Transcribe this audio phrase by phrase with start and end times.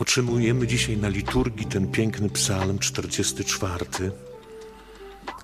[0.00, 3.86] Otrzymujemy dzisiaj na liturgii ten piękny psalm 44,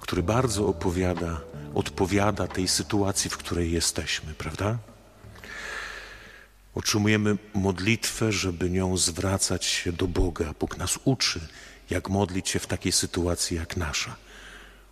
[0.01, 1.41] który bardzo opowiada,
[1.75, 4.79] odpowiada tej sytuacji, w której jesteśmy, prawda?
[6.75, 10.55] Otrzymujemy modlitwę, żeby nią zwracać się do Boga.
[10.61, 11.41] Bóg nas uczy,
[11.91, 14.17] jak modlić się w takiej sytuacji jak nasza.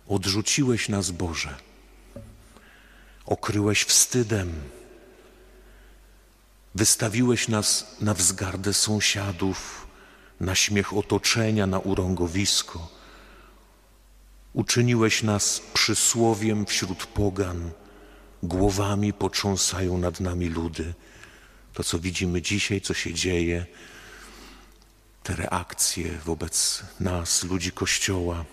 [0.07, 1.55] Odrzuciłeś nas, Boże.
[3.25, 4.53] Okryłeś wstydem.
[6.75, 9.87] Wystawiłeś nas na wzgardę sąsiadów,
[10.39, 12.89] na śmiech otoczenia, na urągowisko.
[14.53, 17.71] Uczyniłeś nas przysłowiem wśród pogan,
[18.43, 20.93] głowami potrząsają nad nami ludy.
[21.73, 23.65] To, co widzimy dzisiaj, co się dzieje,
[25.23, 28.45] te reakcje wobec nas, ludzi Kościoła.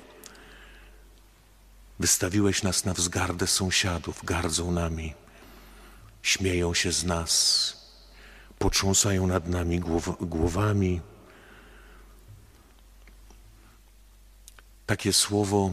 [1.98, 5.14] Wystawiłeś nas na wzgardę sąsiadów, gardzą nami,
[6.22, 7.81] śmieją się z nas,
[8.62, 11.00] potrząsają nad nami głow głowami.
[14.86, 15.70] Takie słowo,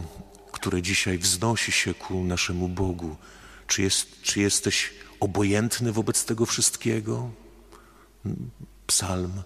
[0.52, 3.16] które dzisiaj wznosi się ku naszemu Bogu.
[3.66, 7.30] Czy, jest, czy jesteś obojętny wobec tego wszystkiego?
[8.86, 9.42] Psalm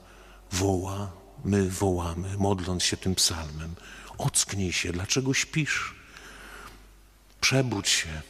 [0.53, 1.13] woła,
[1.45, 3.75] my wołamy, modląc się tym psalmem.
[4.19, 5.95] Ocknij się, dlaczego śpisz?
[7.41, 8.23] Przebudź się.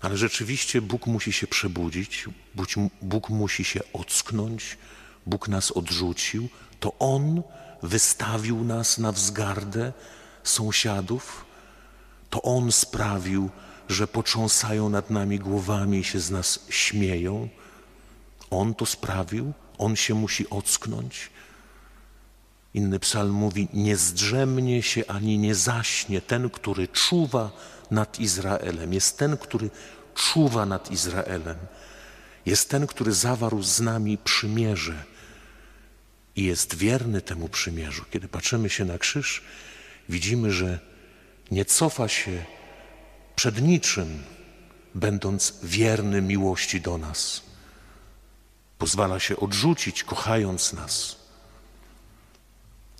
[0.00, 2.28] Ale rzeczywiście Bóg musi się przebudzić,
[3.02, 4.78] Bóg, musi się ocknąć,
[5.26, 6.48] Bóg nas odrzucił,
[6.80, 7.42] to On
[7.82, 9.92] wystawił nas na wzgardę
[10.44, 11.44] sąsiadów,
[12.30, 13.50] to On sprawił,
[13.88, 17.48] że potrząsają nad nami głowami i się z nas śmieją.
[18.50, 21.30] On to sprawił, On się musi ocknąć.
[22.74, 27.50] Inny psalm mówi: Nie zdrzemnie się ani nie zaśnie ten, który czuwa
[27.90, 28.92] nad Izraelem.
[28.92, 29.70] Jest ten, który
[30.14, 31.56] czuwa nad Izraelem.
[32.46, 35.04] Jest ten, który zawarł z nami przymierze
[36.36, 38.04] i jest wierny temu przymierzu.
[38.10, 39.42] Kiedy patrzymy się na krzyż,
[40.08, 40.78] widzimy, że
[41.50, 42.44] nie cofa się
[43.36, 44.22] przed niczym,
[44.94, 47.42] będąc wierny miłości do nas.
[48.78, 51.19] Pozwala się odrzucić, kochając nas.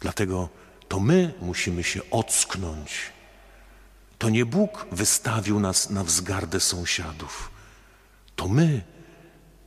[0.00, 0.48] Dlatego
[0.88, 2.90] to my musimy się ocknąć.
[4.18, 7.50] To nie Bóg wystawił nas na wzgardę sąsiadów.
[8.36, 8.82] To my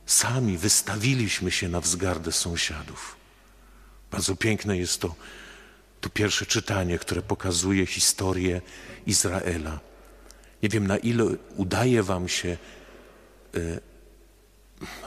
[0.06, 3.16] sami wystawiliśmy się na wzgardę sąsiadów.
[4.10, 5.14] Bardzo piękne jest to,
[6.00, 8.60] to pierwsze czytanie, które pokazuje historię
[9.06, 9.80] Izraela.
[10.62, 11.24] Nie wiem, na ile
[11.56, 12.56] udaje Wam się
[13.54, 13.80] y,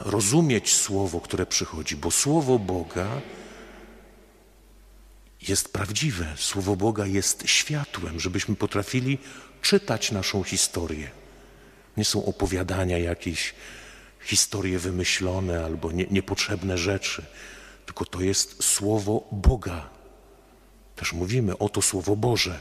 [0.00, 3.20] rozumieć słowo, które przychodzi, bo słowo Boga
[5.48, 6.26] jest prawdziwe.
[6.36, 9.18] Słowo Boga jest światłem, żebyśmy potrafili
[9.62, 11.10] czytać naszą historię.
[11.96, 13.54] Nie są opowiadania jakieś,
[14.20, 17.24] historie wymyślone albo nie, niepotrzebne rzeczy,
[17.86, 19.90] tylko to jest Słowo Boga.
[20.96, 22.60] Też mówimy o to Słowo Boże.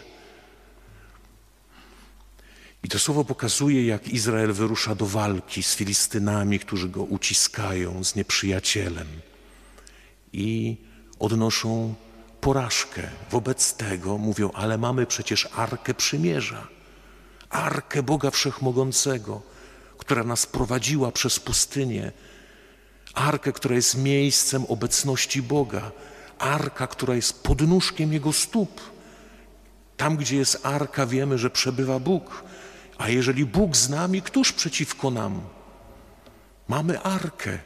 [2.84, 8.16] I to słowo pokazuje, jak Izrael wyrusza do walki z Filistynami, którzy go uciskają, z
[8.16, 9.08] nieprzyjacielem.
[10.34, 10.78] I
[11.20, 11.96] odnoszą
[12.42, 13.02] porażkę.
[13.32, 16.68] Wobec tego mówią, ale mamy przecież Arkę Przymierza,
[17.50, 19.42] Arkę Boga Wszechmogącego,
[19.98, 22.12] która nas prowadziła przez pustynię,
[23.14, 25.92] Arkę, która jest miejscem obecności Boga,
[26.40, 28.82] Arka, która jest podnóżkiem Jego stóp.
[29.98, 32.44] Tam, gdzie jest Arka, wiemy, że przebywa Bóg.
[32.98, 35.42] A jeżeli Bóg z nami, któż przeciwko nam?
[36.68, 37.60] Mamy Arkę.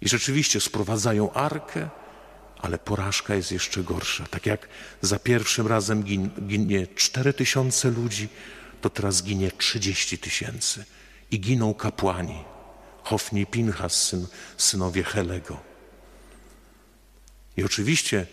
[0.00, 1.88] I rzeczywiście sprowadzają Arkę,
[2.58, 4.26] ale porażka jest jeszcze gorsza.
[4.30, 4.68] Tak jak
[5.02, 8.28] za pierwszym razem gin, ginie 4 tysiące ludzi,
[8.80, 10.84] to teraz ginie 30 tysięcy.
[11.30, 12.44] I giną kapłani.
[13.02, 14.26] Hofni i Pinchas, syn,
[14.56, 15.60] synowie Helego.
[17.56, 18.26] I oczywiście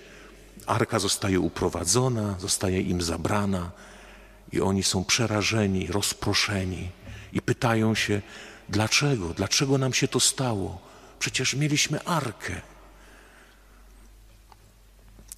[0.65, 3.71] arka zostaje uprowadzona, zostaje im zabrana
[4.51, 6.89] i oni są przerażeni, rozproszeni
[7.33, 8.21] i pytają się,
[8.69, 10.81] dlaczego, dlaczego nam się to stało?
[11.19, 12.61] Przecież mieliśmy arkę.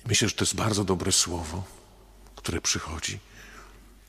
[0.07, 1.63] Myślę, że to jest bardzo dobre słowo,
[2.36, 3.19] które przychodzi,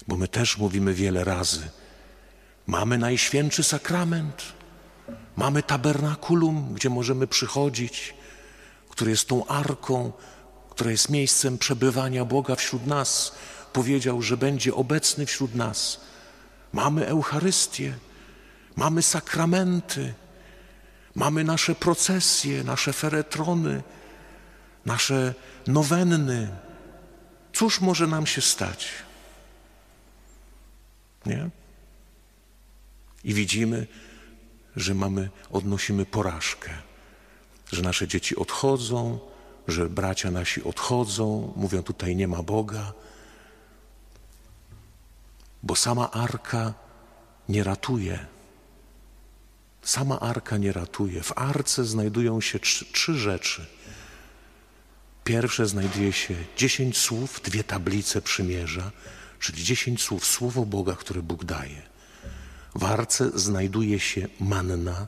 [0.09, 1.71] bo my też mówimy wiele razy.
[2.67, 4.43] Mamy najświętszy sakrament,
[5.37, 8.15] mamy tabernakulum, gdzie możemy przychodzić,
[8.89, 10.13] który jest tą arką,
[10.71, 13.33] która jest miejscem przebywania Boga wśród nas.
[13.73, 16.01] Powiedział, że będzie obecny wśród nas.
[16.73, 17.95] Mamy Eucharystię,
[18.77, 20.15] mamy sakramenty,
[21.15, 23.83] mamy nasze procesje, nasze feretrony
[24.87, 25.35] nasze
[25.67, 26.49] nowenny.
[27.53, 28.89] Cóż może nam się stać?
[31.27, 31.51] Nie?
[33.25, 33.87] I widzimy,
[34.77, 36.71] że mamy, odnosimy porażkę.
[37.73, 39.21] że nasze dzieci odchodzą,
[39.69, 42.93] że bracia nasi odchodzą, mówią tutaj nie ma Boga,
[45.63, 46.75] bo sama arka
[47.49, 48.27] nie ratuje.
[49.83, 51.23] Sama arka nie ratuje.
[51.23, 53.67] W arce znajdują się trzy, trzy rzeczy.
[55.29, 58.91] Pierwsze znajduje się dziesięć słów, dwie tablice przymierza,
[59.41, 61.83] czyli dziesięć słów, słowo Boga, które Bóg daje.
[62.75, 65.07] W arce znajduje się manna,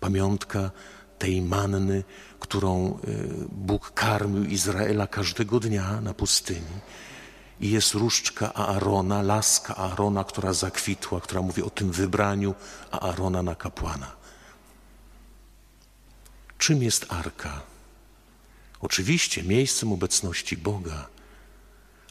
[0.00, 0.70] pamiątka
[1.18, 2.04] tej manny,
[2.40, 6.76] którą y, Bóg karmił Izraela każdego dnia na pustyni.
[7.60, 12.54] I jest różdżka Aarona, laska Aarona, która zakwitła, która mówi o tym wybraniu
[12.90, 14.12] Aarona na kapłana.
[16.58, 17.71] Czym jest arka?
[18.82, 21.08] Oczywiście miejscem obecności Boga,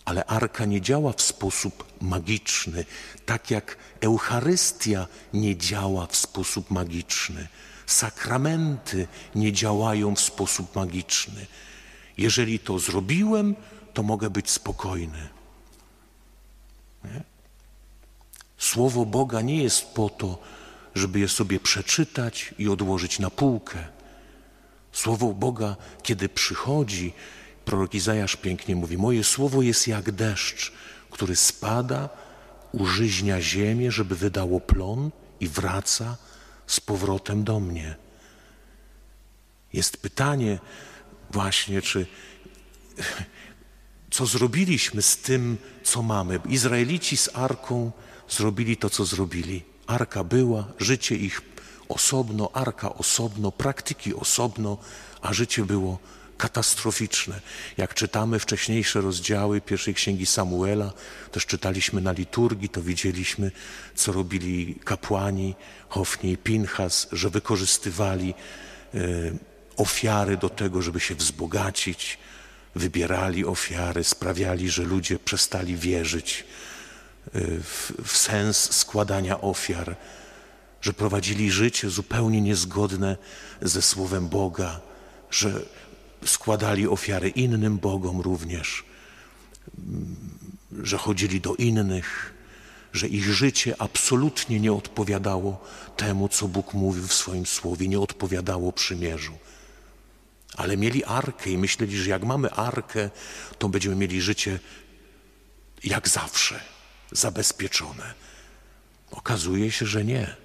[0.06, 2.86] ale arka nie działa w sposób magiczny,
[3.26, 7.48] tak jak Eucharystia nie działa w sposób magiczny.
[7.86, 11.48] Sakramenty nie działają w sposób magiczny.
[12.18, 13.56] Jeżeli to zrobiłem,
[13.94, 15.30] to mogę być spokojny.
[17.04, 17.24] Nie?
[18.58, 20.38] Słowo Boga nie jest po to,
[20.96, 23.88] żeby je sobie przeczytać i odłożyć na półkę.
[24.92, 27.14] Słowo Boga, kiedy przychodzi,
[27.66, 30.72] prorok Izajasz pięknie mówi: Moje słowo jest jak deszcz,
[31.12, 32.10] który spada,
[32.72, 36.18] użyźnia ziemię, żeby wydało plon i wraca
[36.68, 37.96] z powrotem do mnie.
[39.74, 40.60] Jest pytanie
[41.32, 42.08] właśnie, czy
[44.12, 46.40] co zrobiliśmy z tym, co mamy.
[46.50, 47.92] Izraelici z arką
[48.30, 49.64] zrobili to, co zrobili.
[49.88, 51.42] Arka była, życie ich
[51.94, 54.78] osobno, arka osobno, praktyki osobno,
[55.22, 56.00] a życie było
[56.42, 57.42] katastroficzne.
[57.78, 60.94] Jak czytamy wcześniejsze rozdziały pierwszej księgi Samuela,
[61.32, 63.52] też czytaliśmy na liturgii, to widzieliśmy,
[63.96, 65.56] co robili kapłani
[65.90, 68.98] Hofni i Pinchas, że wykorzystywali e,
[69.78, 72.18] ofiary do tego, żeby się wzbogacić,
[72.76, 76.44] wybierali ofiary, sprawiali, że ludzie przestali wierzyć
[77.34, 79.96] e, w, w sens składania ofiar,
[80.82, 83.18] że prowadzili życie zupełnie niezgodne
[83.62, 84.80] ze Słowem Boga,
[85.32, 85.62] że
[86.26, 88.86] składali ofiary innym Bogom również,
[90.84, 92.34] że chodzili do innych,
[92.94, 95.64] że ich życie absolutnie nie odpowiadało
[95.98, 99.38] temu, co Bóg mówił w swoim słowie, nie odpowiadało przymierzu.
[100.58, 103.10] Ale mieli arkę i myśleli, że jak mamy arkę,
[103.60, 104.60] to będziemy mieli życie
[105.84, 106.60] jak zawsze,
[107.12, 108.14] zabezpieczone.
[109.12, 110.36] Okazuje się, że nie.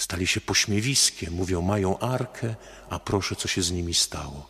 [0.00, 2.54] Stali się pośmiewiskiem, mówią, mają arkę,
[2.90, 4.48] a proszę, co się z nimi stało.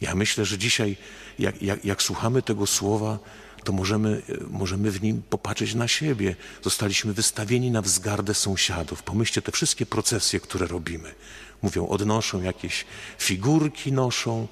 [0.00, 0.96] Ja myślę, że dzisiaj,
[1.38, 3.18] jak, jak, jak słuchamy tego słowa,
[3.64, 6.36] to możemy, możemy w nim popatrzeć na siebie.
[6.62, 9.02] Zostaliśmy wystawieni na wzgardę sąsiadów.
[9.02, 11.14] Pomyślcie te wszystkie procesje, które robimy.
[11.62, 12.84] Mówią, odnoszą jakieś
[13.18, 14.48] figurki, noszą,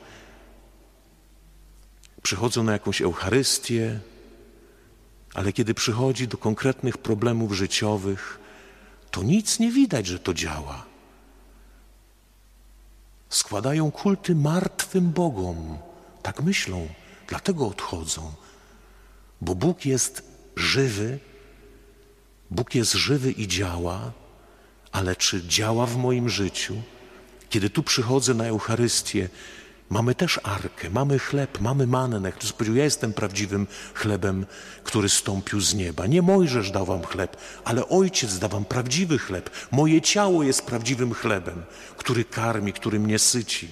[2.23, 4.01] przychodzą na jakąś Eucharystię,
[5.35, 8.41] ale kiedy przychodzi do konkretnych problemów życiowych,
[9.11, 10.85] to nic nie widać, że to działa.
[13.29, 15.79] Składają kulty martwym Bogom.
[16.23, 16.89] Tak myślą,
[17.27, 18.33] dlatego odchodzą.
[19.41, 20.23] Bo Bóg jest
[20.57, 21.19] żywy,
[22.51, 24.13] Bóg jest żywy i działa,
[24.93, 26.77] ale czy działa w moim życiu?
[27.51, 29.29] Kiedy tu przychodzę na Eucharystię,
[29.91, 32.33] Mamy też arkę, mamy chleb, mamy mannę.
[32.33, 34.47] Ktoś powiedział, ja jestem prawdziwym chlebem,
[34.85, 36.07] który stąpił z nieba.
[36.07, 39.51] Nie Mojżesz dał wam chleb, ale Ojciec da wam prawdziwy chleb.
[39.71, 41.63] Moje ciało jest prawdziwym chlebem,
[41.97, 43.69] który karmi, który mnie syci.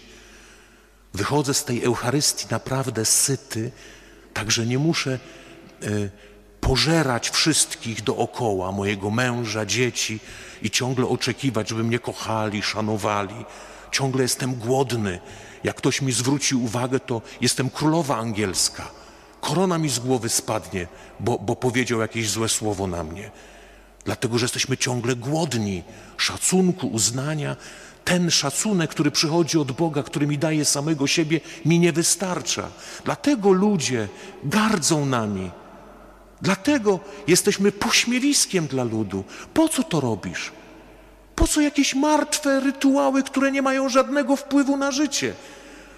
[1.15, 3.71] Wychodzę z tej Eucharystii naprawdę syty,
[4.35, 5.19] także nie muszę
[5.83, 6.11] y,
[6.61, 10.21] pożerać wszystkich dookoła, mojego męża, dzieci
[10.63, 13.45] i ciągle oczekiwać, żeby mnie kochali, szanowali.
[13.91, 15.21] Ciągle jestem głodny
[15.65, 18.91] jak ktoś mi zwróci uwagę, to jestem królowa angielska.
[19.41, 20.87] Korona mi z głowy spadnie,
[21.21, 23.31] bo, bo powiedział jakieś złe słowo na mnie.
[24.05, 25.83] Dlatego, że jesteśmy ciągle głodni
[26.17, 27.57] szacunku, uznania.
[28.05, 32.69] Ten szacunek, który przychodzi od Boga, który mi daje samego siebie, mi nie wystarcza.
[33.05, 34.09] Dlatego ludzie
[34.45, 35.51] gardzą nami.
[36.43, 39.25] Dlatego jesteśmy pośmiewiskiem dla ludu.
[39.55, 40.53] Po co to robisz?
[41.39, 45.35] Po co jakieś martwe rytuały, które nie mają żadnego wpływu na życie?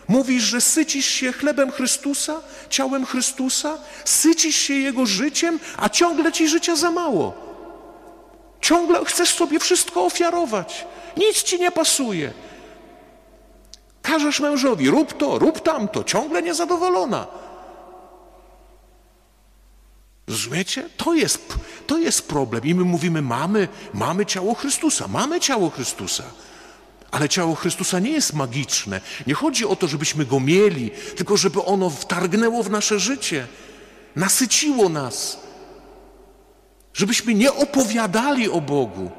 [0.08, 6.48] Mówisz, że sycisz się chlebem Chrystusa, ciałem Chrystusa, sycisz się Jego życiem, a ciągle ci
[6.48, 7.34] życia za mało.
[8.60, 10.86] Ciągle chcesz sobie wszystko ofiarować.
[11.16, 12.32] Nic ci nie pasuje.
[14.02, 17.26] Każesz mężowi, rób to, rób tamto, ciągle niezadowolona.
[20.30, 20.88] Rozumiecie?
[20.96, 21.54] To jest,
[21.86, 22.64] to jest problem.
[22.64, 26.24] I my mówimy, mamy, mamy ciało Chrystusa, mamy ciało Chrystusa.
[27.10, 29.00] Ale ciało Chrystusa nie jest magiczne.
[29.26, 33.46] Nie chodzi o to, żebyśmy go mieli, tylko żeby ono wtargnęło w nasze życie,
[34.16, 35.40] nasyciło nas.
[36.94, 39.10] Żebyśmy nie opowiadali o Bogu.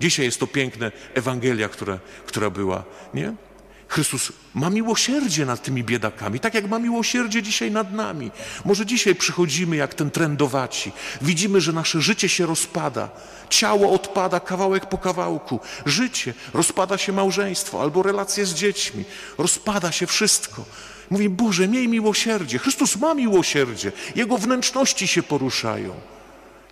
[0.00, 3.34] Dzisiaj jest to piękne Ewangelia, która, która była, nie?
[3.88, 8.30] Chrystus ma miłosierdzie nad tymi biedakami, tak jak ma miłosierdzie dzisiaj nad nami.
[8.64, 10.92] Może dzisiaj przychodzimy jak ten trendowaci.
[11.22, 13.08] Widzimy, że nasze życie się rozpada.
[13.50, 15.60] Ciało odpada kawałek po kawałku.
[15.86, 19.04] Życie, rozpada się małżeństwo albo relacje z dziećmi.
[19.38, 20.64] Rozpada się wszystko.
[21.10, 22.58] Mówi, Boże, miej miłosierdzie.
[22.58, 23.92] Chrystus ma miłosierdzie.
[24.14, 25.94] Jego wnętrzności się poruszają.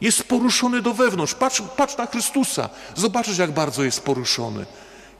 [0.00, 1.34] Jest poruszony do wewnątrz.
[1.34, 2.68] Patrz, patrz na Chrystusa.
[2.96, 4.66] Zobaczysz, jak bardzo jest poruszony.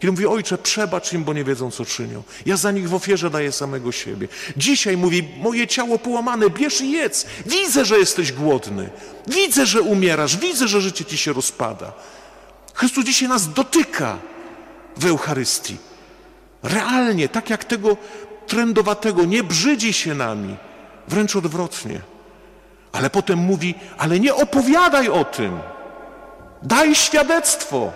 [0.00, 2.22] Kiedy mówi, ojcze, przebacz im, bo nie wiedzą, co czynią.
[2.46, 4.28] Ja za nich w ofierze daję samego siebie.
[4.56, 7.26] Dzisiaj mówi, moje ciało połamane, bierz i jedz.
[7.46, 8.90] Widzę, że jesteś głodny.
[9.26, 10.36] Widzę, że umierasz.
[10.36, 11.92] Widzę, że życie ci się rozpada.
[12.74, 14.18] Chrystus dzisiaj nas dotyka
[14.96, 15.76] w Eucharystii.
[16.62, 17.96] Realnie, tak jak tego
[18.46, 20.56] trendowatego, nie brzydzi się nami.
[21.08, 22.00] Wręcz odwrotnie.
[22.92, 25.58] Ale potem mówi, ale nie opowiadaj o tym.
[26.62, 27.92] Daj świadectwo.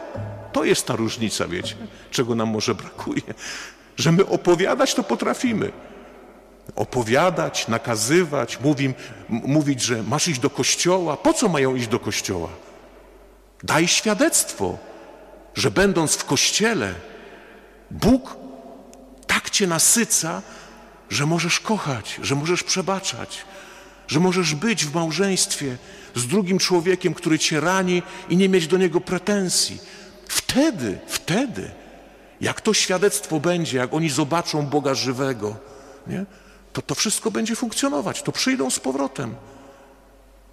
[0.52, 1.74] To jest ta różnica, wiecie,
[2.10, 3.22] czego nam może brakuje.
[3.96, 5.72] Że my opowiadać to potrafimy.
[6.76, 8.94] Opowiadać, nakazywać, mówim,
[9.28, 11.16] mówić, że masz iść do kościoła.
[11.16, 12.48] Po co mają iść do kościoła?
[13.62, 14.78] Daj świadectwo,
[15.54, 16.94] że będąc w kościele,
[17.90, 18.36] Bóg
[19.26, 20.42] tak cię nasyca,
[21.10, 23.44] że możesz kochać, że możesz przebaczać,
[24.08, 25.76] że możesz być w małżeństwie
[26.14, 29.78] z drugim człowiekiem, który cię rani i nie mieć do niego pretensji.
[30.30, 31.70] Wtedy, wtedy,
[32.40, 35.56] jak to świadectwo będzie, jak oni zobaczą Boga żywego,
[36.06, 36.26] nie?
[36.72, 39.34] to to wszystko będzie funkcjonować, to przyjdą z powrotem.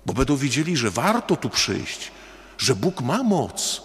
[0.05, 2.11] Bo będą widzieli, że warto tu przyjść,
[2.57, 3.81] że Bóg ma moc,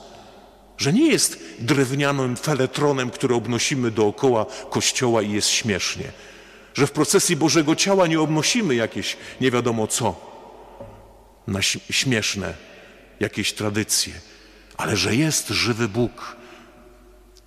[0.78, 6.12] że nie jest drewnianym feletronem, który obnosimy dookoła kościoła i jest śmiesznie,
[6.74, 10.14] że w procesji Bożego Ciała nie obnosimy jakieś nie wiadomo co,
[11.46, 12.54] na śmieszne
[13.20, 14.12] jakieś tradycje,
[14.82, 16.36] ale że jest żywy Bóg.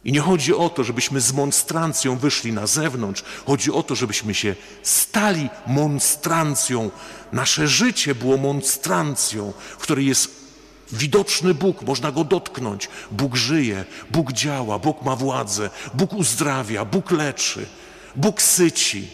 [0.03, 3.23] I nie chodzi o to, żebyśmy z monstrancją wyszli na zewnątrz.
[3.45, 6.91] Chodzi o to, żebyśmy się stali monstrancją.
[7.31, 10.29] Nasze życie było monstrancją, w której jest
[10.91, 12.89] widoczny Bóg, można go dotknąć.
[13.11, 17.65] Bóg żyje, Bóg działa, Bóg ma władzę, Bóg uzdrawia, Bóg leczy,
[18.15, 19.07] Bóg syci.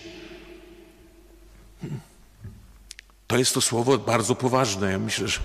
[3.28, 4.92] To jest to słowo bardzo poważne.
[4.92, 5.40] Ja myślę, że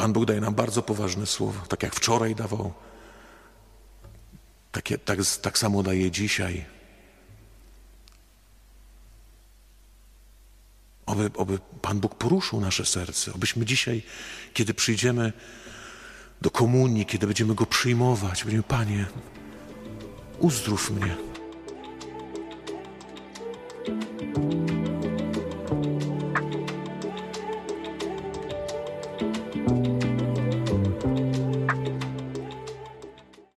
[0.00, 2.72] Pan Bóg daje nam bardzo poważne słowo, tak jak wczoraj dawał,
[4.72, 6.64] tak, tak, tak samo daje dzisiaj.
[11.06, 14.02] Oby, oby Pan Bóg poruszył nasze serce, obyśmy dzisiaj,
[14.54, 15.32] kiedy przyjdziemy
[16.40, 19.06] do komunii, kiedy będziemy Go przyjmować, będziemy, Panie,
[20.38, 21.16] uzdrów mnie.